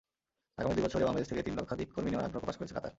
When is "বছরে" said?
0.85-1.07